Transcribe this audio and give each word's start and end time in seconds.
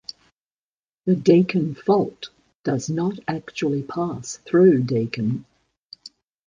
The 1.05 1.15
Deakin 1.15 1.75
Fault 1.75 2.31
does 2.63 2.89
not 2.89 3.19
actually 3.27 3.83
pass 3.83 4.37
through 4.37 4.85
Deakin. 4.85 5.45